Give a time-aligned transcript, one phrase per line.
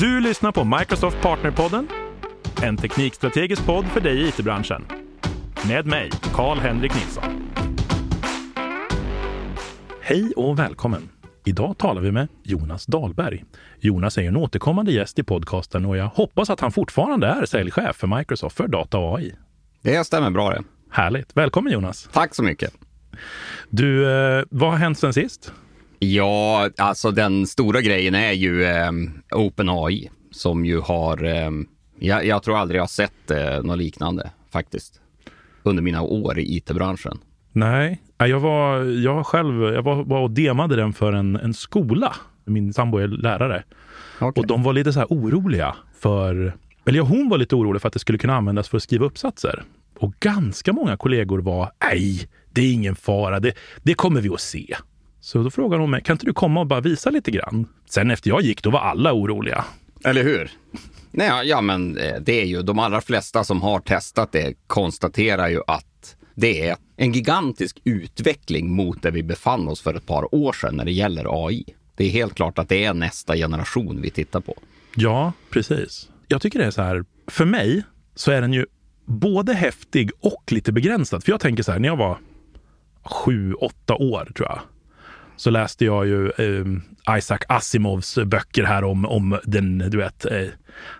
[0.00, 1.88] Du lyssnar på Microsoft Partnerpodden,
[2.62, 4.86] en teknikstrategisk podd för dig i it-branschen.
[5.68, 7.24] Med mig, Karl-Henrik Nilsson.
[10.00, 11.08] Hej och välkommen!
[11.44, 13.44] Idag talar vi med Jonas Dahlberg.
[13.80, 17.96] Jonas är en återkommande gäst i podcasten och jag hoppas att han fortfarande är säljchef
[17.96, 19.34] för Microsoft för data och AI.
[19.82, 20.62] Det stämmer bra det.
[20.90, 21.36] Härligt!
[21.36, 22.08] Välkommen Jonas!
[22.12, 22.74] Tack så mycket!
[23.70, 25.52] Du, eh, vad har hänt sen sist?
[25.98, 28.90] Ja, alltså den stora grejen är ju eh,
[29.32, 31.50] OpenAI som ju har, eh,
[31.98, 35.00] jag, jag, tror aldrig jag har sett eh, något liknande faktiskt
[35.62, 37.18] under mina år i it-branschen.
[37.52, 42.14] Nej, jag var, jag själv jag var, var och demade den för en, en skola.
[42.44, 43.62] Min sambo är lärare.
[44.20, 44.40] Okay.
[44.40, 46.52] Och de var lite så här oroliga för,
[46.86, 49.06] eller ja, hon var lite orolig för att det skulle kunna användas för att skriva
[49.06, 49.64] uppsatser.
[49.98, 54.40] Och ganska många kollegor var, nej, det är ingen fara, det, det kommer vi att
[54.40, 54.76] se.
[55.26, 57.68] Så då frågade hon mig, kan inte du komma och bara visa lite grann?
[57.90, 59.64] Sen efter jag gick, då var alla oroliga.
[60.04, 60.50] Eller hur?
[61.10, 65.48] Nej, ja, men eh, det är ju de allra flesta som har testat det konstaterar
[65.48, 70.34] ju att det är en gigantisk utveckling mot där vi befann oss för ett par
[70.34, 71.64] år sedan när det gäller AI.
[71.96, 74.58] Det är helt klart att det är nästa generation vi tittar på.
[74.96, 76.08] Ja, precis.
[76.28, 77.82] Jag tycker det är så här, för mig
[78.14, 78.66] så är den ju
[79.04, 81.24] både häftig och lite begränsad.
[81.24, 82.18] För jag tänker så här, när jag var
[83.02, 84.60] sju, åtta år tror jag,
[85.36, 90.48] så läste jag ju eh, Isaac Asimovs böcker här om, om den, du vet, eh,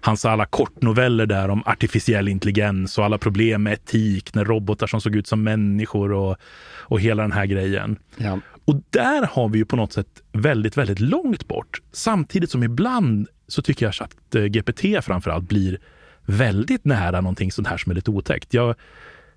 [0.01, 5.01] hans alla kortnoveller där om artificiell intelligens och alla problem med etik när robotar som
[5.01, 6.37] såg ut som människor och,
[6.78, 7.97] och hela den här grejen.
[8.17, 8.39] Ja.
[8.65, 11.81] Och där har vi ju på något sätt väldigt, väldigt långt bort.
[11.93, 15.78] Samtidigt som ibland så tycker jag att eh, GPT framförallt blir
[16.25, 18.55] väldigt nära någonting sånt här som är lite otäckt.
[18.55, 18.75] Jag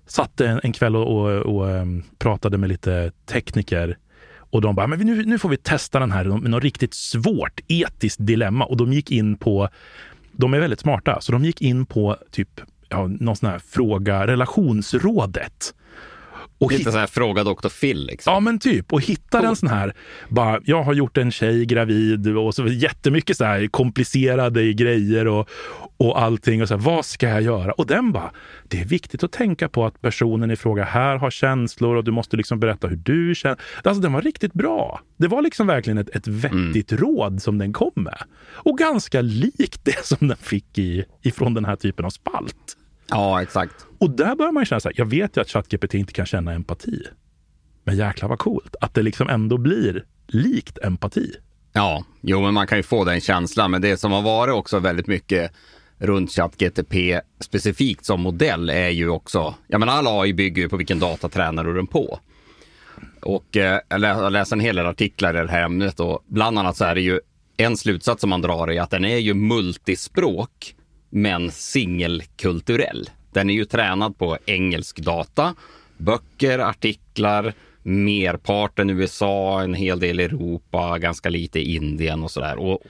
[0.06, 3.96] satt en, en kväll och, och, och um, pratade med lite tekniker
[4.50, 7.60] och de bara, men nu, nu får vi testa den här med något riktigt svårt
[7.68, 8.64] etiskt dilemma.
[8.64, 9.68] Och de gick in på,
[10.32, 14.26] de är väldigt smarta, så de gick in på typ ja, någon sån här fråga,
[14.26, 15.74] relationsrådet.
[16.60, 16.92] Och Lite hit...
[16.92, 17.68] så här fråga Dr.
[17.68, 18.06] Phil.
[18.06, 18.32] Liksom.
[18.32, 18.92] Ja, men typ.
[18.92, 19.94] Och hittade en sån här,
[20.28, 25.48] bara, jag har gjort en tjej gravid och så jättemycket så här komplicerade grejer och,
[25.96, 26.62] och allting.
[26.62, 27.72] Och så här, vad ska jag göra?
[27.72, 28.30] Och den bara,
[28.68, 32.10] det är viktigt att tänka på att personen i fråga här har känslor och du
[32.10, 33.58] måste liksom berätta hur du känner.
[33.84, 35.00] Alltså den var riktigt bra.
[35.16, 37.04] Det var liksom verkligen ett, ett vettigt mm.
[37.04, 38.22] råd som den kom med.
[38.50, 42.76] Och ganska likt det som den fick i, ifrån den här typen av spalt.
[43.10, 43.86] Ja, exakt.
[43.98, 46.52] Och där börjar man känna så här, jag vet ju att ChatGPT inte kan känna
[46.52, 47.02] empati.
[47.84, 51.32] Men jäklar vad coolt att det liksom ändå blir likt empati.
[51.72, 53.70] Ja, jo, men man kan ju få den känslan.
[53.70, 55.52] Men det som har varit också väldigt mycket
[55.98, 60.76] runt ChatGTP specifikt som modell är ju också, jag menar all AI bygger ju på
[60.76, 62.18] vilken data tränar du den på.
[63.20, 66.76] Och eh, jag läser en hel del artiklar i det här ämnet och bland annat
[66.76, 67.20] så är det ju
[67.56, 70.74] en slutsats som man drar är att den är ju multispråk
[71.10, 73.10] men singelkulturell.
[73.32, 75.54] Den är ju tränad på engelsk data,
[75.96, 82.58] böcker, artiklar, merparten USA, en hel del Europa, ganska lite Indien och sådär.
[82.58, 82.82] Och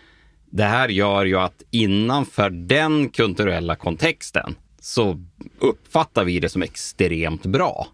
[0.51, 5.25] det här gör ju att innanför den kulturella kontexten så
[5.59, 7.87] uppfattar vi det som extremt bra.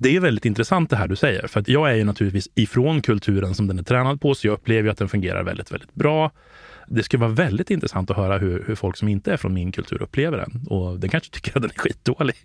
[0.00, 3.02] Det är väldigt intressant det här du säger, för att jag är ju naturligtvis ifrån
[3.02, 6.30] kulturen som den är tränad på, så jag upplever att den fungerar väldigt, väldigt bra.
[6.86, 9.72] Det skulle vara väldigt intressant att höra hur, hur folk som inte är från min
[9.72, 12.36] kultur upplever den och den kanske tycker att den är skitdålig.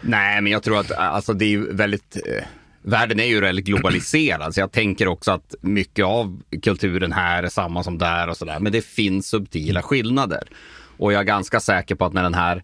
[0.00, 2.44] Nej, men jag tror att alltså, det är väldigt eh
[2.82, 7.48] världen är ju väldigt globaliserad, så jag tänker också att mycket av kulturen här är
[7.48, 8.58] samma som där och sådär.
[8.60, 10.48] Men det finns subtila skillnader.
[10.96, 12.62] Och jag är ganska säker på att när den här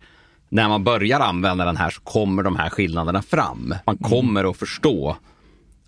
[0.48, 3.75] när man börjar använda den här så kommer de här skillnaderna fram.
[3.86, 4.10] Man mm.
[4.10, 5.16] kommer att förstå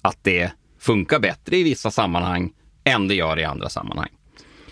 [0.02, 2.50] att det funkar bättre i vissa sammanhang
[2.84, 4.08] än det gör i andra sammanhang.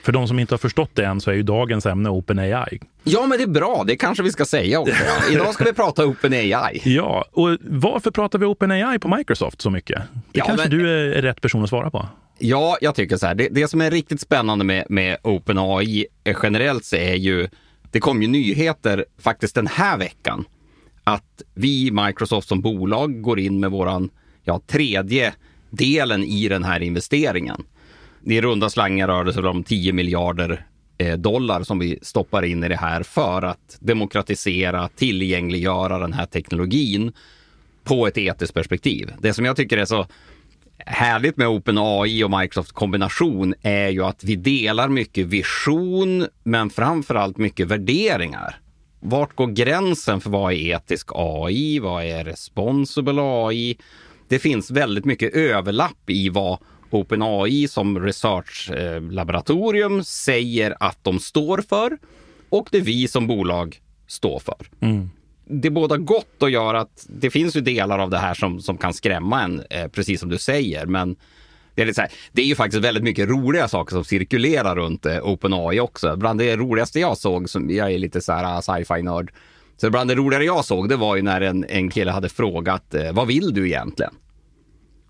[0.02, 2.80] För de som inte har förstått det än så är ju dagens ämne OpenAI.
[3.04, 3.84] Ja, men det är bra.
[3.86, 4.94] Det kanske vi ska säga också.
[5.32, 6.80] Idag ska vi prata OpenAI.
[6.84, 10.02] Ja, och varför pratar vi OpenAI på Microsoft så mycket?
[10.12, 10.78] Det ja, kanske men...
[10.78, 12.08] du är rätt person att svara på.
[12.38, 13.34] Ja, jag tycker så här.
[13.34, 16.06] Det, det som är riktigt spännande med, med OpenAI
[16.42, 17.48] generellt så är ju,
[17.90, 20.44] det kom ju nyheter faktiskt den här veckan,
[21.04, 24.10] att vi Microsoft som bolag går in med våran
[24.44, 25.34] ja, tredje
[25.70, 27.64] delen i den här investeringen
[28.24, 30.66] i runda slangar rör det sig om 10 miljarder
[30.98, 36.26] eh, dollar som vi stoppar in i det här för att demokratisera, tillgängliggöra den här
[36.26, 37.12] teknologin
[37.84, 39.12] på ett etiskt perspektiv.
[39.20, 40.06] Det som jag tycker är så
[40.86, 47.14] härligt med OpenAI och Microsoft kombination är ju att vi delar mycket vision, men framför
[47.14, 48.56] allt mycket värderingar.
[49.00, 51.78] Vart går gränsen för vad är etisk AI?
[51.78, 53.78] Vad är responsible AI?
[54.28, 56.58] Det finns väldigt mycket överlapp i vad
[56.90, 61.98] OpenAI som researchlaboratorium eh, säger att de står för
[62.48, 64.70] och det vi som bolag står för.
[64.80, 65.10] Mm.
[65.50, 68.60] Det är båda gott att göra att det finns ju delar av det här som,
[68.60, 71.16] som kan skrämma en, eh, precis som du säger, men
[71.74, 74.76] det är, lite så här, det är ju faktiskt väldigt mycket roliga saker som cirkulerar
[74.76, 76.16] runt eh, OpenAI också.
[76.16, 79.32] Bland det roligaste jag såg, som jag är lite så här ah, sci-fi-nörd,
[79.76, 82.94] så bland det roligare jag såg, det var ju när en, en kille hade frågat
[82.94, 84.14] eh, vad vill du egentligen?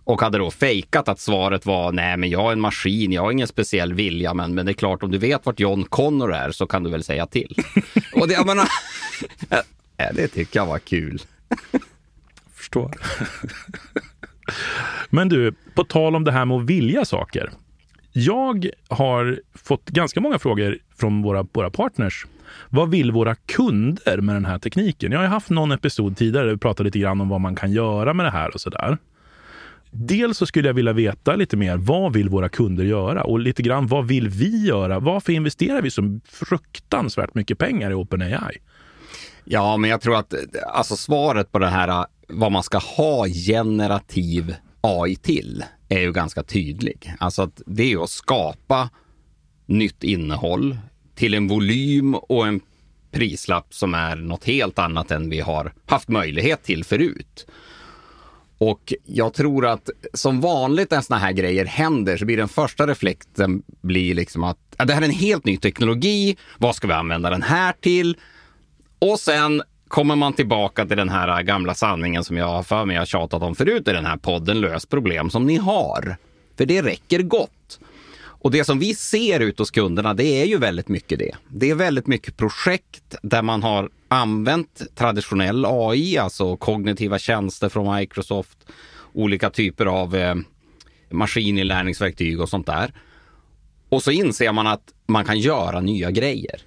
[0.05, 3.33] Och hade då fejkat att svaret var nej, men jag är en maskin, jag har
[3.33, 6.51] ingen speciell vilja, men, men det är klart om du vet vart John Connor är
[6.51, 7.55] så kan du väl säga till.
[8.15, 8.69] och det, jag menar,
[10.15, 11.23] det tycker jag var kul.
[12.55, 12.91] Förstår.
[15.11, 17.51] men du, på tal om det här med att vilja saker.
[18.13, 22.27] Jag har fått ganska många frågor från våra, våra partners.
[22.69, 25.13] Vad vill våra kunder med den här tekniken?
[25.13, 27.73] Jag har haft någon episod tidigare där vi pratade lite grann om vad man kan
[27.73, 28.99] göra med det här och sådär.
[29.91, 33.25] Dels så skulle jag vilja veta lite mer, vad vill våra kunder göra?
[33.25, 34.99] Och lite grann, vad vill vi göra?
[35.01, 38.59] Varför investerar vi så fruktansvärt mycket pengar i OpenAI?
[39.51, 40.35] Ja, men jag tror att
[40.67, 46.13] alltså svaret på det här äh, vad man ska ha generativ AI till är ju
[46.13, 47.15] ganska tydlig.
[47.19, 48.91] Alltså att det är ju att skapa
[49.67, 50.79] nytt innehåll
[51.15, 52.61] till en volym och en
[53.11, 57.47] prislapp som är något helt annat än vi har haft möjlighet till förut.
[58.59, 62.87] Och jag tror att som vanligt när sådana här grejer händer så blir den första
[62.87, 66.37] reflekten blir liksom att ja, det här är en helt ny teknologi.
[66.59, 68.17] Vad ska vi använda den här till?
[68.99, 72.97] Och sen kommer man tillbaka till den här gamla sanningen som jag har för mig
[72.97, 74.61] har tjatat om förut i den här podden.
[74.61, 76.17] Lös problem som ni har.
[76.57, 77.81] För det räcker gott.
[78.41, 81.35] Och det som vi ser ut hos kunderna, det är ju väldigt mycket det.
[81.49, 87.97] Det är väldigt mycket projekt där man har använt traditionell AI, alltså kognitiva tjänster från
[87.97, 88.59] Microsoft,
[89.13, 90.35] olika typer av eh,
[91.11, 92.93] maskininlärningsverktyg och sånt där.
[93.89, 96.63] Och så inser man att man kan göra nya grejer.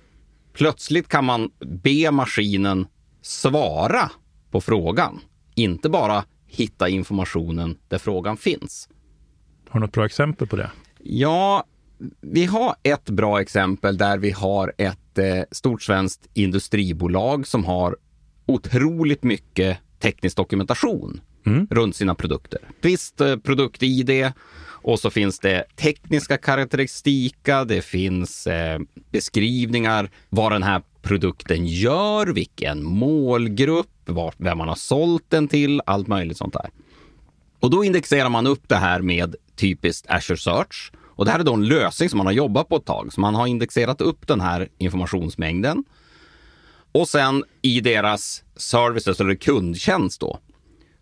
[0.54, 2.88] Plötsligt kan man be maskinen
[3.22, 4.12] svara
[4.52, 5.20] på frågan,
[5.56, 8.90] inte bara hitta informationen där frågan finns.
[9.70, 10.72] Har du något bra exempel på det?
[11.00, 11.64] Ja,
[12.22, 17.98] vi har ett bra exempel där vi har ett eh, stort svenskt industribolag som har
[18.46, 21.68] otroligt mycket teknisk dokumentation mm.
[21.70, 22.60] runt sina produkter.
[22.82, 24.10] Visst, eh, produkt-id
[24.82, 28.80] och så finns det tekniska karaktäristika, det finns eh,
[29.12, 35.82] beskrivningar vad den här produkten gör, vilken målgrupp, var, vem man har sålt den till,
[35.86, 36.70] allt möjligt sånt där.
[37.60, 40.92] Och då indexerar man upp det här med typiskt Azure Search.
[41.16, 43.14] Och det här är då en lösning som man har jobbat på ett tag.
[43.14, 45.84] Så man har indexerat upp den här informationsmängden.
[46.92, 50.40] Och sen i deras services eller kundtjänst då,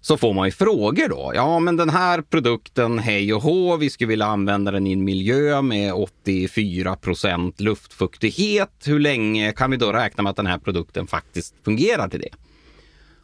[0.01, 1.31] så får man ju frågor då.
[1.36, 5.04] Ja, men den här produkten, hej och hå, vi skulle vilja använda den i en
[5.04, 8.84] miljö med 84 procent luftfuktighet.
[8.86, 12.30] Hur länge kan vi då räkna med att den här produkten faktiskt fungerar till det?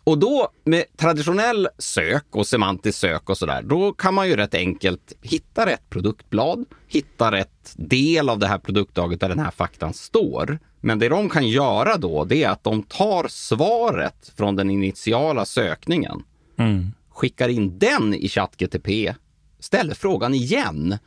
[0.03, 4.53] Och då med traditionell sök och semantisk sök och sådär, då kan man ju rätt
[4.53, 9.93] enkelt hitta rätt produktblad, hitta rätt del av det här produktdaget där den här faktan
[9.93, 10.59] står.
[10.81, 15.45] Men det de kan göra då, det är att de tar svaret från den initiala
[15.45, 16.23] sökningen,
[16.57, 16.91] mm.
[17.09, 19.15] skickar in den i ChatGTP,
[19.59, 20.97] ställer frågan igen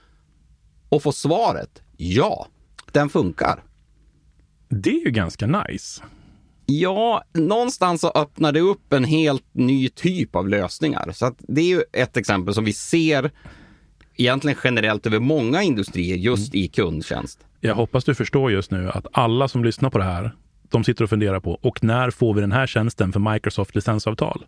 [0.89, 2.47] och får svaret ja,
[2.93, 3.63] den funkar.
[4.69, 6.03] Det är ju ganska nice.
[6.67, 11.11] Ja, någonstans så öppnar det upp en helt ny typ av lösningar.
[11.13, 13.31] Så det är ju ett exempel som vi ser
[14.17, 17.47] egentligen generellt över många industrier just i kundtjänst.
[17.61, 20.37] Jag hoppas du förstår just nu att alla som lyssnar på det här,
[20.69, 24.45] de sitter och funderar på, och när får vi den här tjänsten för Microsoft licensavtal?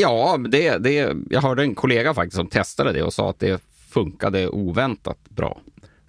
[0.00, 3.62] Ja, det, det, jag hörde en kollega faktiskt som testade det och sa att det
[3.90, 5.60] funkade oväntat bra.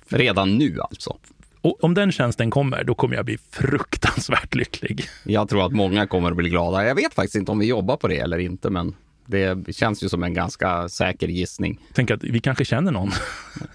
[0.09, 1.17] Redan nu alltså.
[1.61, 5.05] Och om den tjänsten kommer, då kommer jag bli fruktansvärt lycklig.
[5.23, 6.85] Jag tror att många kommer att bli glada.
[6.85, 8.95] Jag vet faktiskt inte om vi jobbar på det eller inte, men
[9.25, 11.79] det känns ju som en ganska säker gissning.
[11.93, 13.11] Tänk att vi kanske känner någon.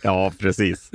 [0.03, 0.91] ja, precis.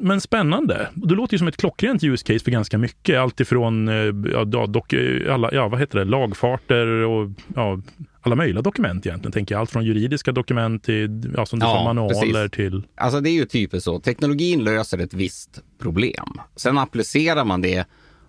[0.00, 0.88] Men spännande.
[0.94, 3.18] Det låter ju som ett klockrent use case för ganska mycket.
[3.18, 3.94] Alltifrån eh,
[4.32, 4.94] ja, dock,
[5.30, 7.80] alla, ja, vad heter det, lagfarter och ja,
[8.20, 9.32] alla möjliga dokument egentligen.
[9.32, 9.60] Tänker jag.
[9.60, 12.56] Allt från juridiska dokument till ja, som ja, manualer precis.
[12.56, 12.82] till...
[12.94, 14.00] Alltså det är ju typiskt så.
[14.00, 16.40] Teknologin löser ett visst problem.
[16.56, 17.84] Sen applicerar man det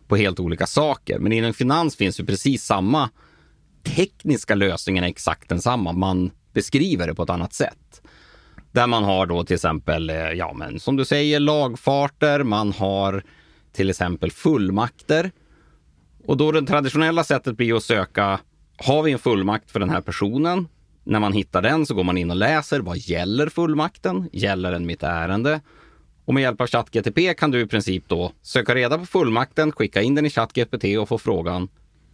[0.08, 1.20] på helt olika saker.
[1.20, 3.10] Men inom finans finns ju precis samma
[3.84, 5.92] tekniska lösningen är exakt densamma.
[5.92, 7.99] Man beskriver det på ett annat sätt.
[8.72, 13.24] Där man har då till exempel, eh, ja men som du säger, lagfarter, man har
[13.72, 15.32] till exempel fullmakter.
[16.26, 18.40] Och då det traditionella sättet blir att söka
[18.78, 20.68] har vi en fullmakt för den här personen?
[21.04, 24.30] När man hittar den så går man in och läser vad gäller fullmakten?
[24.32, 25.62] Gäller den mitt ärende?
[26.26, 30.02] Och med hjälp av ChatGTP kan du i princip då söka reda på fullmakten, skicka
[30.02, 31.68] in den i ChatGPT och få frågan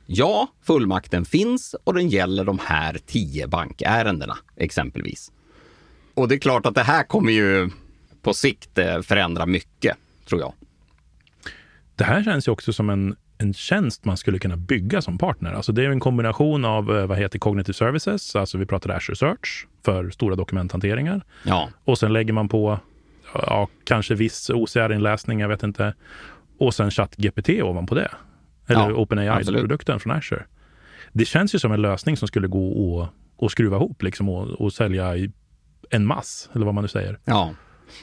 [0.06, 5.32] Ja, fullmakten finns och den gäller de här tio bankärendena exempelvis.
[6.16, 7.70] Och det är klart att det här kommer ju
[8.22, 10.54] på sikt eh, förändra mycket, tror jag.
[11.96, 15.54] Det här känns ju också som en, en tjänst man skulle kunna bygga som partner.
[15.54, 19.16] Alltså det är en kombination av eh, vad heter cognitive services, alltså vi pratar Azure
[19.16, 21.22] Search för stora dokumenthanteringar.
[21.44, 22.80] Ja, Och sen lägger man på
[23.34, 25.94] ja, kanske viss OCR-inläsning, jag vet inte.
[26.58, 28.12] Och sen ChatGPT ovanpå det.
[28.68, 28.94] Eller Ja.
[28.96, 30.46] OpenAI-produkten från Azure.
[31.14, 34.48] Det känns ju som en lösning som skulle gå att, att skruva ihop liksom och,
[34.48, 35.32] och sälja i
[35.90, 37.20] en mass, eller vad man nu säger.
[37.26, 37.54] ja.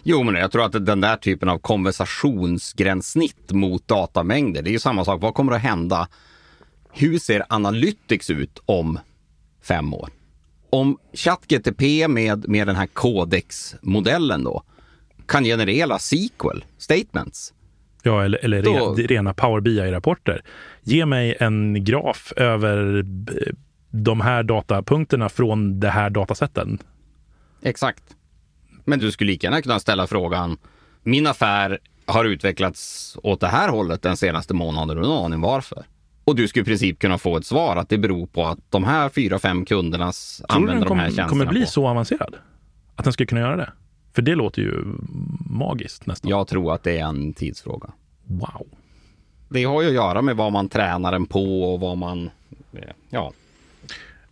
[0.02, 4.78] Jo, men jag tror att den där typen av konversationsgränssnitt mot datamängder, det är ju
[4.78, 5.22] samma sak.
[5.22, 6.08] Vad kommer att hända?
[6.92, 8.98] Hur ser Analytics ut om
[9.62, 10.08] fem år?
[10.70, 14.62] Om ChatGTP med, med den här Codex-modellen då
[15.26, 17.52] kan generera SQL, statements,
[18.02, 20.42] Ja, eller, eller Då- re, rena Power BI-rapporter.
[20.82, 23.52] Ge mig en graf över eh,
[23.90, 26.78] de här datapunkterna från det här datasätten.
[27.62, 28.02] Exakt.
[28.84, 30.56] Men du skulle lika gärna kunna ställa frågan,
[31.02, 35.40] min affär har utvecklats åt det här hållet den senaste månaden, har du någon aning
[35.40, 35.84] varför?
[36.24, 38.84] Och du skulle i princip kunna få ett svar att det beror på att de
[38.84, 41.66] här fyra, fem kundernas Tror du använder den de här kom, tjänsterna kommer bli på.
[41.66, 42.34] så avancerad?
[42.96, 43.72] Att den skulle kunna göra det?
[44.12, 44.84] För det låter ju
[45.50, 46.30] magiskt nästan.
[46.30, 47.92] Jag tror att det är en tidsfråga.
[48.24, 48.66] Wow.
[49.48, 52.30] Det har ju att göra med vad man tränar den på och vad man...
[53.10, 53.32] Ja,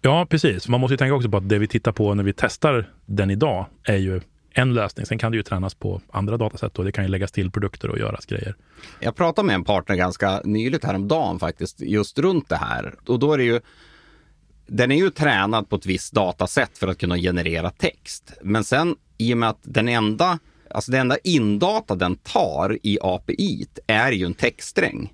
[0.03, 0.69] Ja, precis.
[0.69, 3.31] Man måste ju tänka också på att det vi tittar på när vi testar den
[3.31, 4.21] idag är ju
[4.53, 5.07] en lösning.
[5.07, 7.89] Sen kan det ju tränas på andra datasätt och det kan ju läggas till produkter
[7.89, 8.57] och göras grejer.
[9.01, 12.95] Jag pratade med en partner ganska nyligt häromdagen faktiskt, just runt det här.
[13.07, 13.61] Och då är det ju,
[14.67, 18.33] den är ju tränad på ett visst datasätt för att kunna generera text.
[18.43, 20.39] Men sen i och med att den enda,
[20.71, 25.13] alltså det enda indata den tar i API är ju en textsträng.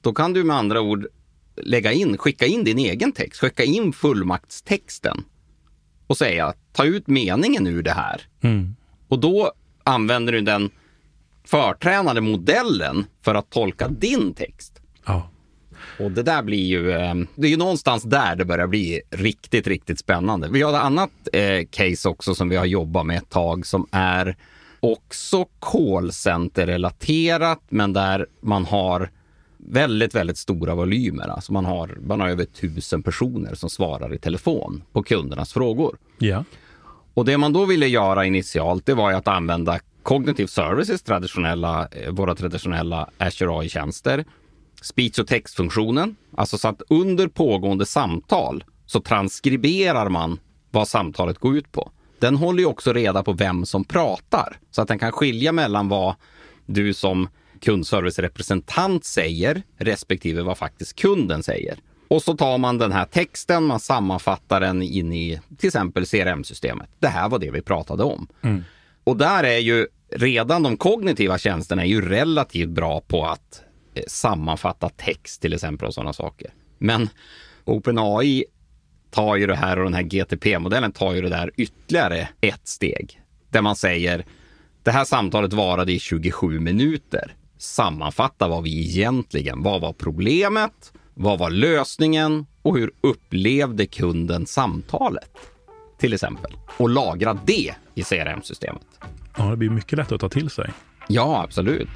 [0.00, 1.06] Då kan du med andra ord
[1.56, 5.24] lägga in, skicka in din egen text, skicka in fullmaktstexten
[6.06, 8.22] och säga ta ut meningen ur det här.
[8.40, 8.76] Mm.
[9.08, 9.52] Och då
[9.84, 10.70] använder du den
[11.44, 14.80] förtränade modellen för att tolka din text.
[15.06, 15.30] Ja.
[15.98, 19.66] Och det där blir ju, eh, det är ju någonstans där det börjar bli riktigt,
[19.66, 20.48] riktigt spännande.
[20.48, 23.86] Vi har ett annat eh, case också som vi har jobbat med ett tag som
[23.90, 24.36] är
[24.80, 29.10] också callcenter-relaterat, men där man har
[29.64, 31.28] väldigt, väldigt stora volymer.
[31.28, 35.96] Alltså man har, man har över tusen personer som svarar i telefon på kundernas frågor.
[36.18, 36.44] Ja.
[37.14, 42.10] Och det man då ville göra initialt, det var att använda Cognitive Services, traditionella, eh,
[42.10, 44.24] våra traditionella Azure AI-tjänster,
[44.82, 50.38] speech och textfunktionen, alltså så att under pågående samtal så transkriberar man
[50.70, 51.90] vad samtalet går ut på.
[52.18, 55.88] Den håller ju också reda på vem som pratar, så att den kan skilja mellan
[55.88, 56.14] vad
[56.66, 57.28] du som
[57.64, 61.78] kundservicerepresentant säger respektive vad faktiskt kunden säger.
[62.08, 66.88] Och så tar man den här texten, man sammanfattar den in i till exempel CRM-systemet.
[66.98, 68.28] Det här var det vi pratade om.
[69.04, 73.62] Och där är ju redan de kognitiva tjänsterna är ju relativt bra på att
[73.94, 76.50] eh, sammanfatta text till exempel och sådana saker.
[76.78, 77.08] Men
[77.64, 78.44] OpenAI
[79.10, 83.20] tar ju det här och den här GTP-modellen tar ju det där ytterligare ett steg.
[83.50, 84.24] Där man säger
[84.82, 87.34] det här samtalet varade i 27 minuter.
[87.58, 90.92] Sammanfatta vad vi egentligen, vad var problemet?
[91.14, 92.46] Vad var lösningen?
[92.62, 95.30] Och hur upplevde kunden samtalet?
[95.98, 96.52] Till exempel.
[96.76, 98.82] Och lagra det i CRM-systemet.
[99.36, 100.70] ja, det blir mycket lättare att ta till sig.
[101.08, 101.88] Ja, absolut.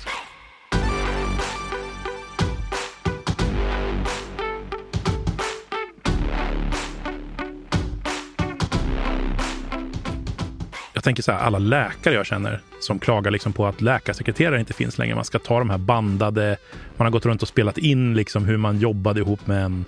[11.09, 14.99] Tänker så här, alla läkare jag känner som klagar liksom på att läkarsekreterare inte finns
[14.99, 15.15] längre.
[15.15, 16.57] Man ska ta de här bandade,
[16.97, 19.85] man har gått runt och spelat in liksom hur man jobbade ihop med en.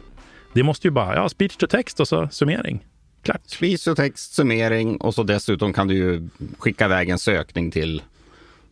[0.53, 2.85] Det måste ju bara, ja, speech to text och så summering.
[3.23, 3.41] Klart.
[3.47, 8.03] Speech to text, summering och så dessutom kan du ju skicka iväg en sökning till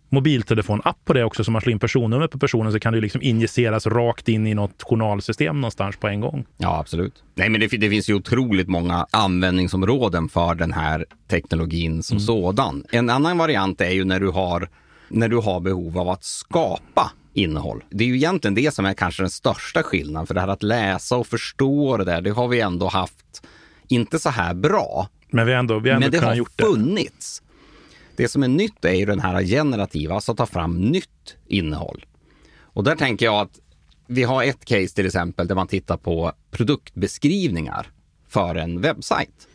[0.08, 3.22] Mobiltelefonapp på det också, så man slår in personnummer på personen så kan det liksom
[3.22, 6.46] injiceras rakt in i något journalsystem någonstans på en gång.
[6.56, 7.24] Ja, absolut.
[7.34, 12.84] Nej, men det, det finns ju otroligt många användningsområden för den här teknologin som sådan.
[12.90, 14.68] En annan variant är ju när du har,
[15.08, 17.84] när du har behov av att skapa innehåll.
[17.90, 20.26] Det är ju egentligen det som är kanske den största skillnaden.
[20.26, 23.46] För det här att läsa och förstå det där, det har vi ändå haft,
[23.88, 27.42] inte så här bra, Men vi har ändå, vi ändå men det har gjort funnits.
[27.42, 27.47] Det
[28.18, 32.06] det som är nytt är ju den här generativa, alltså ta fram nytt innehåll.
[32.60, 33.60] Och där tänker jag att
[34.06, 37.86] vi har ett case till exempel där man tittar på produktbeskrivningar
[38.28, 39.48] för en webbsajt.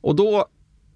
[0.00, 0.46] Och då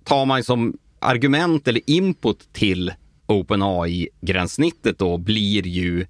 [0.05, 2.93] tar man som argument eller input till
[3.26, 6.07] OpenAI-gränssnittet då blir ju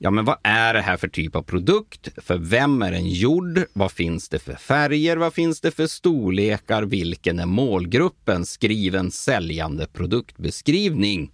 [0.00, 2.08] Ja, men vad är det här för typ av produkt?
[2.16, 3.64] För vem är den gjord?
[3.72, 5.16] Vad finns det för färger?
[5.16, 6.82] Vad finns det för storlekar?
[6.82, 8.46] Vilken är målgruppen?
[8.46, 11.32] Skriv en säljande produktbeskrivning.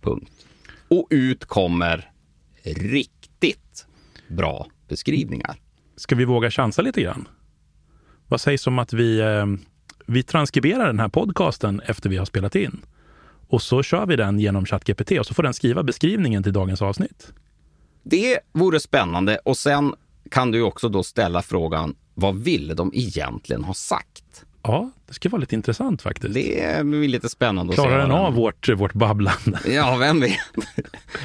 [0.00, 0.30] Punkt.
[0.88, 2.10] Och ut kommer
[2.62, 3.86] riktigt
[4.28, 5.56] bra beskrivningar.
[5.96, 7.28] Ska vi våga chansa lite grann?
[8.28, 9.46] Vad sägs om att vi, eh,
[10.06, 12.80] vi transkriberar den här podcasten efter vi har spelat in?
[13.48, 16.82] Och så kör vi den genom ChatGPT och så får den skriva beskrivningen till dagens
[16.82, 17.32] avsnitt.
[18.04, 19.94] Det vore spännande och sen
[20.30, 24.44] kan du också då ställa frågan, vad ville de egentligen ha sagt?
[24.62, 26.34] Ja, det skulle vara lite intressant faktiskt.
[26.34, 27.96] Det är lite spännande att Klarar se.
[27.96, 29.58] den vad av vårt, vårt babblande?
[29.68, 30.38] Ja, vem vet?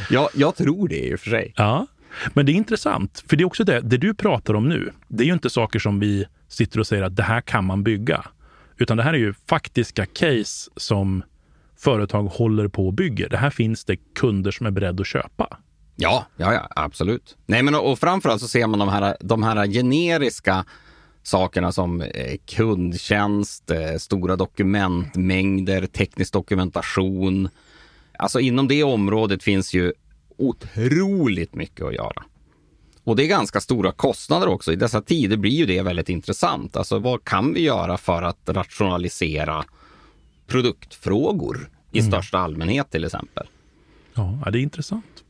[0.10, 1.54] jag, jag tror det i och för sig.
[1.56, 1.88] Ja,
[2.34, 3.24] men det är intressant.
[3.28, 5.80] För det är också det, det du pratar om nu, det är ju inte saker
[5.80, 8.26] som vi sitter och säger att det här kan man bygga.
[8.78, 11.24] Utan det här är ju faktiska case som
[11.78, 13.30] företag håller på och bygger.
[13.30, 15.58] Det här finns det kunder som är beredda att köpa.
[16.02, 17.38] Ja, ja, ja absolut.
[17.46, 20.66] Nej, men och, och framförallt så ser man de här, de här generiska
[21.24, 27.50] sakerna som eh, kundtjänst, eh, stora dokumentmängder, teknisk dokumentation.
[28.18, 29.94] Alltså inom det området finns ju
[30.38, 32.24] otroligt mycket att göra.
[33.04, 34.74] Och det är ganska stora kostnader också.
[34.74, 36.78] I dessa tider blir ju det väldigt intressant.
[36.78, 39.66] Alltså vad kan vi göra för att rationalisera
[40.48, 43.48] produktfrågor i största allmänhet till exempel?
[44.14, 45.24] Ja, det är intressant.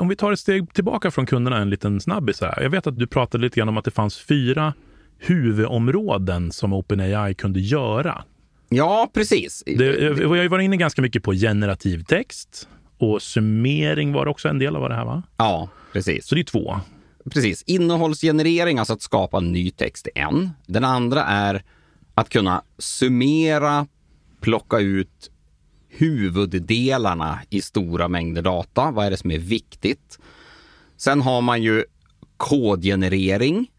[0.00, 2.62] Om vi tar ett steg tillbaka från kunderna en liten snabbis här.
[2.62, 4.74] Jag vet att du pratade lite grann om att det fanns fyra
[5.18, 8.24] huvudområden som OpenAI kunde göra.
[8.68, 9.62] Ja, precis.
[9.66, 9.84] Det,
[10.20, 14.76] jag har varit inne ganska mycket på generativ text och summering var också en del
[14.76, 15.22] av det här va?
[15.36, 16.26] Ja, precis.
[16.26, 16.80] Så det är två.
[17.30, 17.62] Precis.
[17.62, 20.50] Innehållsgenerering, alltså att skapa ny text, är en.
[20.66, 21.62] Den andra är
[22.14, 23.86] att kunna summera,
[24.40, 25.30] plocka ut
[25.90, 28.90] huvuddelarna i stora mängder data.
[28.90, 30.18] Vad är det som är viktigt?
[30.96, 31.84] Sen har man ju
[32.36, 33.70] kodgenerering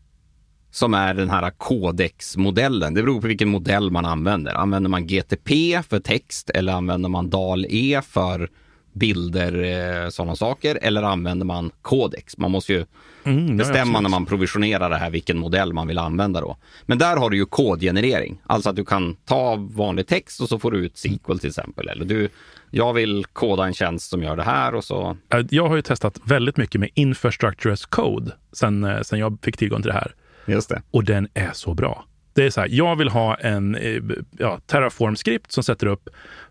[0.71, 2.93] som är den här kodexmodellen.
[2.93, 4.53] Det beror på vilken modell man använder.
[4.53, 8.49] Använder man GTP för text eller använder man DAL-E för
[8.93, 9.63] bilder,
[10.04, 12.38] eh, sådana saker, eller använder man kodex?
[12.38, 12.86] Man måste ju
[13.23, 16.58] Mm, bestämma när man provisionerar det här vilken modell man vill använda då.
[16.86, 20.60] Men där har du ju kodgenerering, alltså att du kan ta vanlig text och så
[20.60, 21.88] får du ut SQL till exempel.
[21.89, 22.30] Eller du,
[22.71, 25.17] jag vill koda en tjänst som gör det här och så.
[25.49, 29.58] Jag har ju testat väldigt mycket med Infrastructure as Code sen, eh, sen jag fick
[29.58, 30.13] tillgång till det här.
[30.45, 30.82] Just det.
[30.91, 32.06] Och den är så bra.
[32.33, 34.01] Det är så här, jag vill ha en eh,
[34.37, 36.09] ja, Terraform-skript som sätter upp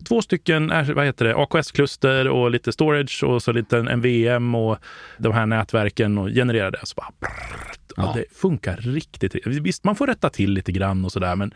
[0.09, 4.55] två stycken eh, vad heter det, AKS-kluster och lite storage och så lite en VM
[4.55, 4.79] och
[5.19, 6.81] de här nätverken och genererar det.
[6.83, 8.13] Så bara, brrrt, ja.
[8.17, 9.47] Det funkar riktigt.
[9.47, 11.55] Visst, man får rätta till lite grann och sådär, men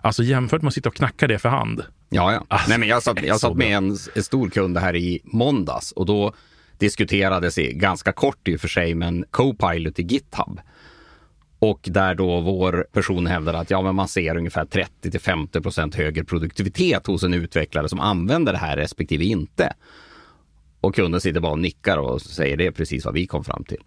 [0.00, 1.84] alltså jämfört med att sitta och knacka det för hand.
[2.08, 2.44] Ja, ja.
[2.48, 4.96] Alltså, Nej, men jag satt, det jag så satt med en, en stor kund här
[4.96, 6.34] i måndags och då
[6.78, 10.60] diskuterades i, ganska kort i och för sig, men Copilot i GitHub.
[11.58, 15.60] Och där då vår person hävdade att ja, men man ser ungefär 30 till 50
[15.60, 19.72] procent högre produktivitet hos en utvecklare som använder det här respektive inte.
[20.80, 23.64] Och kunden sitter bara och nickar och säger det är precis vad vi kom fram
[23.64, 23.80] till.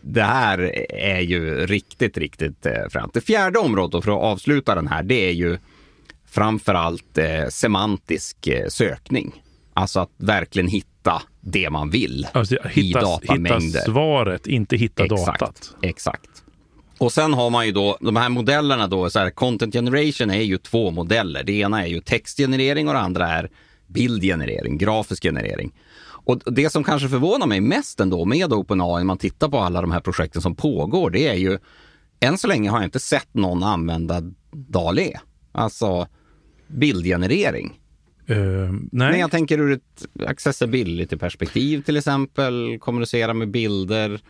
[0.00, 0.58] Det här
[0.94, 3.14] är ju riktigt, riktigt eh, fränt.
[3.14, 5.58] Det fjärde området för att avsluta den här, det är ju
[6.26, 9.42] framförallt eh, semantisk eh, sökning.
[9.74, 13.80] Alltså att verkligen hitta det man vill Alltså, i hitta, hitta datamängder.
[13.80, 15.74] svaret, inte hitta Exakt, datat.
[15.82, 16.43] exakt.
[17.04, 20.42] Och sen har man ju då de här modellerna då, så här, content generation är
[20.42, 21.44] ju två modeller.
[21.44, 23.50] Det ena är ju textgenerering och det andra är
[23.86, 25.72] bildgenerering, grafisk generering.
[26.06, 29.80] Och det som kanske förvånar mig mest ändå med OpenAI när man tittar på alla
[29.80, 31.58] de här projekten som pågår, det är ju
[32.20, 35.20] än så länge har jag inte sett någon använda DALE,
[35.52, 36.06] alltså
[36.66, 37.80] bildgenerering.
[38.26, 38.36] Eh,
[38.92, 39.10] nej.
[39.10, 44.20] Men jag tänker ur ett accessibility-perspektiv till exempel, kommunicera med bilder.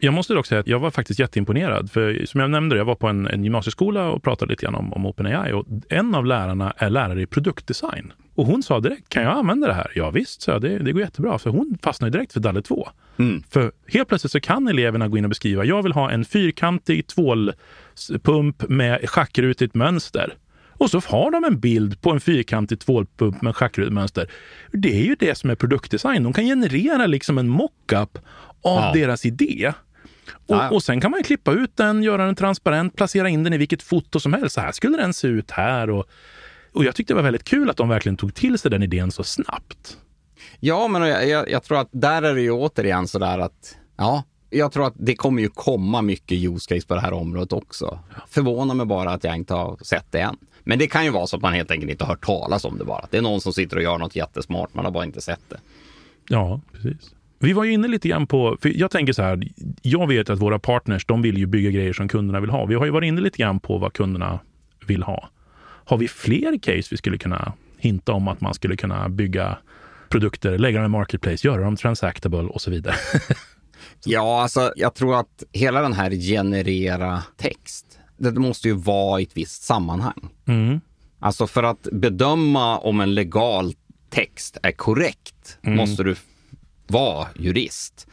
[0.00, 1.90] Jag måste dock säga att jag var faktiskt jätteimponerad.
[1.90, 4.92] För som jag nämnde, jag var på en, en gymnasieskola och pratade lite grann om,
[4.92, 5.52] om OpenAI.
[5.52, 8.12] Och en av lärarna är lärare i produktdesign.
[8.34, 9.92] Och hon sa direkt, kan jag använda det här?
[9.94, 11.38] Ja visst, så det, det går jättebra.
[11.38, 12.88] För hon fastnade direkt för DALE 2.
[13.18, 13.42] Mm.
[13.50, 17.06] För helt plötsligt så kan eleverna gå in och beskriva, jag vill ha en fyrkantig
[17.06, 20.34] tvålpump med schackrutigt mönster.
[20.70, 24.30] Och så har de en bild på en fyrkantig tvålpump med schackrutigt mönster.
[24.72, 26.22] Det är ju det som är produktdesign.
[26.22, 28.18] De kan generera liksom en mockup
[28.62, 28.90] av Ja.
[28.94, 29.72] deras idé.
[30.46, 33.52] Och, och sen kan man ju klippa ut den, göra den transparent, placera in den
[33.52, 34.54] i vilket foto som helst.
[34.54, 35.90] Så här skulle den se ut här.
[35.90, 36.04] Och,
[36.72, 39.10] och jag tyckte det var väldigt kul att de verkligen tog till sig den idén
[39.10, 39.96] så snabbt.
[40.60, 44.24] Ja, men jag, jag, jag tror att där är det ju återigen sådär att, ja,
[44.50, 47.98] jag tror att det kommer ju komma mycket use case på det här området också.
[48.28, 50.36] Förvånar mig bara att jag inte har sett det än.
[50.64, 52.78] Men det kan ju vara så att man helt enkelt inte har hört talas om
[52.78, 53.06] det bara.
[53.10, 55.60] Det är någon som sitter och gör något jättesmart, man har bara inte sett det.
[56.28, 57.14] Ja, precis.
[57.38, 59.48] Vi var ju inne lite grann på, för jag tänker så här,
[59.82, 62.66] jag vet att våra partners, de vill ju bygga grejer som kunderna vill ha.
[62.66, 64.40] Vi har ju varit inne lite grann på vad kunderna
[64.86, 65.28] vill ha.
[65.60, 69.58] Har vi fler case vi skulle kunna hinta om att man skulle kunna bygga
[70.08, 72.94] produkter, lägga dem i marketplace, göra dem transactable och så vidare?
[74.04, 79.22] ja, alltså jag tror att hela den här generera text, det måste ju vara i
[79.22, 80.28] ett visst sammanhang.
[80.46, 80.80] Mm.
[81.18, 83.74] Alltså för att bedöma om en legal
[84.10, 85.76] text är korrekt mm.
[85.76, 86.16] måste du
[86.90, 88.06] vara jurist.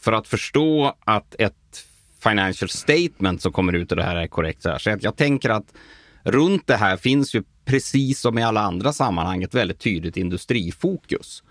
[0.00, 1.86] För att förstå att ett
[2.22, 4.62] financial statement som kommer ut ur det här är korrekt.
[4.62, 5.74] Så jag tänker att
[6.22, 11.42] runt det här finns ju precis som i alla andra sammanhang ett väldigt tydligt industrifokus.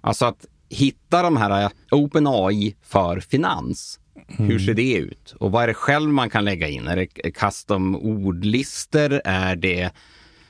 [0.00, 4.00] Alltså att hitta de här OpenAI för finans.
[4.38, 4.50] Mm.
[4.50, 5.34] Hur ser det ut?
[5.38, 6.86] Och vad är det själv man kan lägga in?
[6.86, 9.22] Är det custom ordlister?
[9.24, 9.90] Är det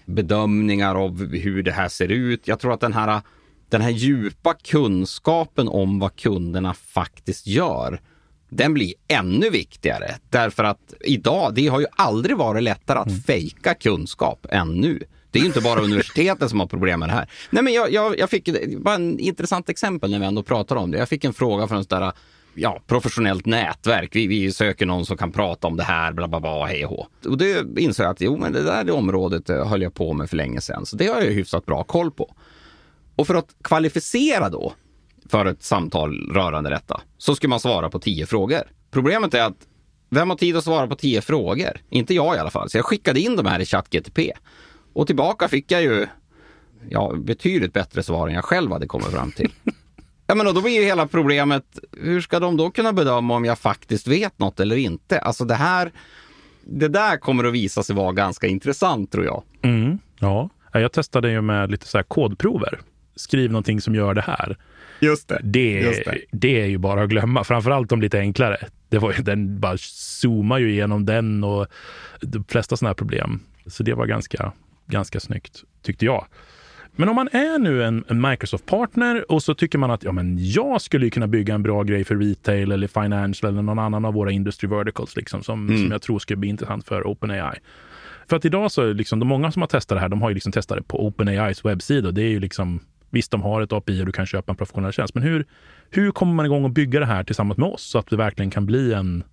[0.04, 2.48] bedömningar av hur det här ser ut?
[2.48, 3.20] Jag tror att den här
[3.70, 8.00] den här djupa kunskapen om vad kunderna faktiskt gör,
[8.48, 10.14] den blir ännu viktigare.
[10.30, 13.20] Därför att idag, det har ju aldrig varit lättare att mm.
[13.20, 15.02] fejka kunskap än nu.
[15.30, 17.30] Det är ju inte bara universiteten som har problem med det här.
[17.50, 20.90] Nej, men jag, jag, jag fick bara en intressant exempel när vi ändå pratar om
[20.90, 20.98] det.
[20.98, 22.12] Jag fick en fråga från en sådär
[22.54, 24.16] ja, professionellt nätverk.
[24.16, 27.06] Vi, vi söker någon som kan prata om det här, bla bla bla, hej och
[27.26, 30.30] Och det insåg jag att jo, men det där det området höll jag på med
[30.30, 30.86] för länge sedan.
[30.86, 32.34] Så det har jag hyfsat bra koll på.
[33.20, 34.72] Och för att kvalificera då
[35.28, 38.62] för ett samtal rörande detta så ska man svara på tio frågor.
[38.90, 39.66] Problemet är att
[40.10, 41.80] vem har tid att svara på tio frågor?
[41.90, 42.70] Inte jag i alla fall.
[42.70, 44.32] Så jag skickade in de här i ChatGTP.
[44.92, 46.06] Och tillbaka fick jag ju
[46.88, 49.52] ja, betydligt bättre svar än jag själv hade kommit fram till.
[50.26, 53.58] Ja, men då blir ju hela problemet, hur ska de då kunna bedöma om jag
[53.58, 55.18] faktiskt vet något eller inte?
[55.18, 55.92] Alltså det här,
[56.64, 59.42] det där kommer att visa sig vara ganska intressant tror jag.
[59.62, 62.80] Mm, ja, jag testade ju med lite så här kodprover
[63.20, 64.56] skriv någonting som gör det här.
[65.00, 65.40] Just det.
[65.42, 66.18] Det, Just det.
[66.30, 67.44] det är ju bara att glömma.
[67.44, 68.56] Framförallt de lite enklare.
[68.88, 71.66] Det var ju, den bara zoomar ju igenom den och
[72.20, 73.40] de flesta sådana här problem.
[73.66, 74.52] Så det var ganska,
[74.86, 76.26] ganska snyggt, tyckte jag.
[76.92, 80.36] Men om man är nu en, en Microsoft-partner och så tycker man att ja, men
[80.38, 84.14] jag skulle kunna bygga en bra grej för retail eller financial eller någon annan av
[84.14, 85.82] våra industry verticals liksom, som, mm.
[85.82, 87.58] som jag tror skulle bli intressant för OpenAI.
[88.28, 90.34] För att idag så, liksom, de många som har testat det här, de har ju
[90.34, 92.10] liksom testat det på OpenAIs webbsida.
[92.10, 92.80] Det är ju liksom
[93.10, 95.46] Visst, de har ett API och du kan köpa en professionell tjänst, men hur,
[95.90, 98.50] hur kommer man igång och bygga det här tillsammans med oss så att det verkligen
[98.50, 99.24] kan bli en,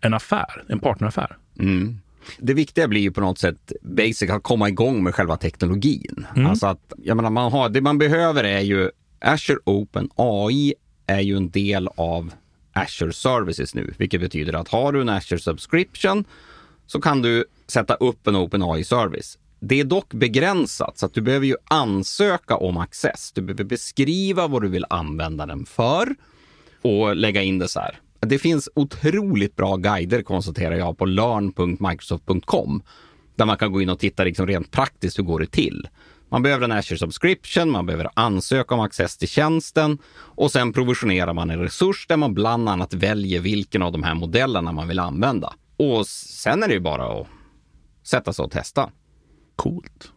[0.00, 1.36] en affär, en partneraffär?
[1.58, 1.98] Mm.
[2.38, 6.26] Det viktiga blir ju på något sätt basic att komma igång med själva teknologin.
[6.36, 6.46] Mm.
[6.46, 10.74] Alltså att, jag menar, man har, det man behöver är ju Azure Open AI
[11.06, 12.32] är ju en del av
[12.72, 16.24] Azure Services nu, vilket betyder att har du en Azure Subscription
[16.86, 19.38] så kan du sätta upp en Open AI service.
[19.68, 23.32] Det är dock begränsat så att du behöver ju ansöka om access.
[23.34, 26.14] Du behöver beskriva vad du vill använda den för
[26.82, 28.00] och lägga in det så här.
[28.20, 32.82] Det finns otroligt bra guider konstaterar jag på learn.microsoft.com
[33.36, 35.88] där man kan gå in och titta liksom rent praktiskt hur går det till.
[36.28, 41.32] Man behöver en Azure subscription, man behöver ansöka om access till tjänsten och sen provisionerar
[41.32, 44.98] man en resurs där man bland annat väljer vilken av de här modellerna man vill
[44.98, 45.52] använda.
[45.76, 47.26] Och sen är det ju bara att
[48.04, 48.90] sätta sig och testa.
[49.56, 50.12] Coolt.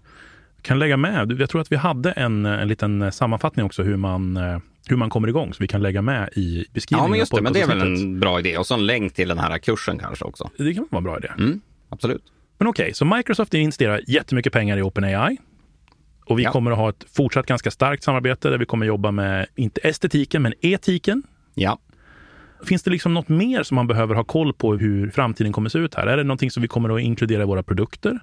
[0.62, 4.38] kan lägga med, jag tror att vi hade en, en liten sammanfattning också hur man,
[4.38, 7.06] eh, hur man kommer igång, så vi kan lägga med i beskrivningen.
[7.06, 8.58] Ja, men just det, men det är väl en bra idé.
[8.58, 10.50] Och så en länk till den här kursen kanske också.
[10.58, 11.28] Det kan vara en bra idé.
[11.38, 12.24] Mm, absolut.
[12.58, 15.38] Men okej, okay, så Microsoft investerar jättemycket pengar i OpenAI.
[16.26, 16.52] Och vi ja.
[16.52, 20.42] kommer att ha ett fortsatt ganska starkt samarbete där vi kommer jobba med, inte estetiken,
[20.42, 21.24] men etiken.
[21.56, 21.80] Ja.
[22.64, 25.72] Finns det liksom något mer som man behöver ha koll på hur framtiden kommer att
[25.72, 26.08] se ut här?
[26.08, 28.20] Är det någonting som vi kommer att inkludera i våra produkter?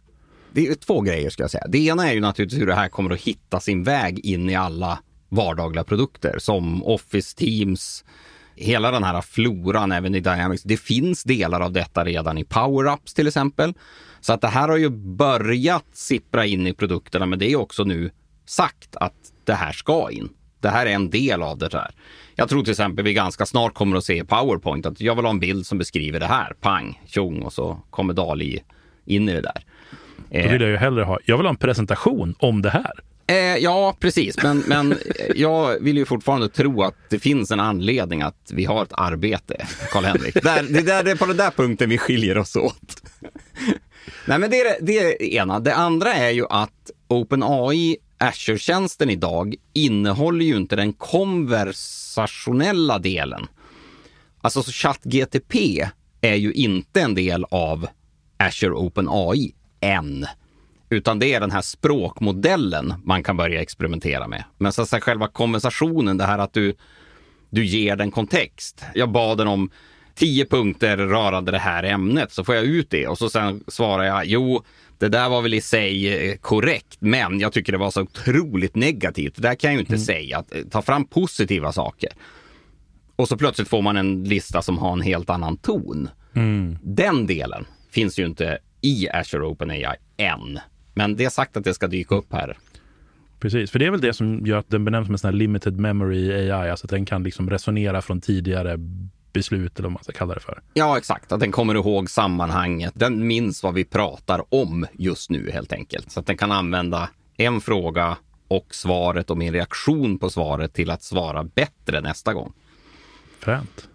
[0.52, 1.66] Det är två grejer ska jag säga.
[1.68, 4.54] Det ena är ju naturligtvis hur det här kommer att hitta sin väg in i
[4.54, 8.04] alla vardagliga produkter som Office, Teams,
[8.56, 10.62] hela den här floran även i Dynamics.
[10.62, 13.74] Det finns delar av detta redan i Power-Ups till exempel.
[14.20, 17.84] Så att det här har ju börjat sippra in i produkterna, men det är också
[17.84, 18.10] nu
[18.46, 20.28] sagt att det här ska in.
[20.60, 21.90] Det här är en del av det här.
[22.34, 25.24] Jag tror till exempel vi ganska snart kommer att se i PowerPoint att jag vill
[25.24, 26.54] ha en bild som beskriver det här.
[26.60, 28.62] Pang, tjong och så kommer Dali
[29.04, 29.64] in i det där.
[30.30, 32.92] Då vill jag ju hellre ha, jag vill ha en presentation om det här.
[33.26, 34.42] Eh, ja, precis.
[34.42, 34.98] Men, men
[35.34, 39.66] jag vill ju fortfarande tro att det finns en anledning att vi har ett arbete,
[39.92, 40.42] Karl-Henrik.
[40.42, 43.02] Där, det, där, det är på den där punkten vi skiljer oss åt.
[44.26, 45.60] Nej, men det är det, är det ena.
[45.60, 53.46] Det andra är ju att OpenAI Azure-tjänsten idag innehåller ju inte den konversationella delen.
[54.40, 55.86] Alltså så ChatGTP
[56.20, 57.86] är ju inte en del av
[58.36, 60.26] Azure OpenAI än.
[60.90, 64.44] Utan det är den här språkmodellen man kan börja experimentera med.
[64.58, 66.74] Men så att själva konversationen, det här att du,
[67.50, 68.84] du ger den kontext.
[68.94, 69.70] Jag bad den om
[70.14, 74.04] tio punkter rörande det här ämnet, så får jag ut det och så sen svarar
[74.04, 74.64] jag, jo,
[74.98, 78.74] det där var väl i sig eh, korrekt, men jag tycker det var så otroligt
[78.74, 79.34] negativt.
[79.36, 80.04] Det där kan jag ju inte mm.
[80.04, 80.44] säga.
[80.50, 82.10] Eh, ta fram positiva saker.
[83.16, 86.08] Och så plötsligt får man en lista som har en helt annan ton.
[86.34, 86.78] Mm.
[86.82, 90.58] Den delen finns ju inte i Azure OpenAI än.
[90.94, 92.56] Men det är sagt att det ska dyka upp här.
[93.40, 95.36] Precis, för det är väl det som gör att den benämns som en sån här
[95.38, 98.76] limited memory AI, alltså att den kan liksom resonera från tidigare
[99.32, 100.62] beslut eller vad man ska kalla det för.
[100.74, 101.32] Ja, exakt.
[101.32, 102.92] Att den kommer ihåg sammanhanget.
[102.96, 106.10] Den minns vad vi pratar om just nu helt enkelt.
[106.10, 108.16] Så att den kan använda en fråga
[108.48, 112.52] och svaret och min reaktion på svaret till att svara bättre nästa gång.
[113.40, 113.88] Fränt.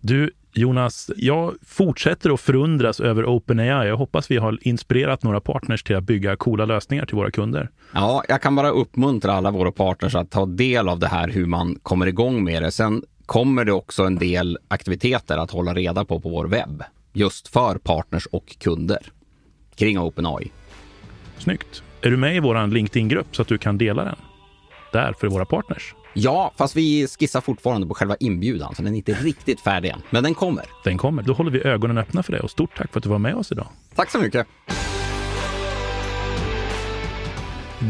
[0.00, 3.88] Du, Jonas, jag fortsätter att förundras över OpenAI.
[3.88, 7.70] Jag hoppas vi har inspirerat några partners till att bygga coola lösningar till våra kunder.
[7.92, 11.46] Ja, jag kan bara uppmuntra alla våra partners att ta del av det här, hur
[11.46, 12.70] man kommer igång med det.
[12.70, 16.82] Sen kommer det också en del aktiviteter att hålla reda på på vår webb.
[17.12, 19.02] Just för partners och kunder
[19.74, 20.52] kring OpenAI.
[21.38, 21.82] Snyggt.
[22.02, 24.16] Är du med i vår LinkedIn-grupp så att du kan dela den?
[24.92, 25.94] Där för våra partners.
[26.14, 30.02] Ja, fast vi skissar fortfarande på själva inbjudan, så den är inte riktigt färdig än.
[30.10, 30.64] Men den kommer.
[30.84, 31.22] Den kommer.
[31.22, 33.34] Då håller vi ögonen öppna för det och stort tack för att du var med
[33.34, 33.66] oss idag.
[33.94, 34.46] Tack så mycket.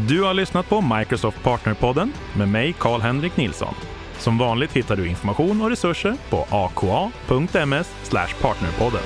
[0.07, 3.73] Du har lyssnat på Microsoft Partnerpodden med mig, Karl-Henrik Nilsson.
[4.17, 9.01] Som vanligt hittar du information och resurser på aka.ms partnerpodden.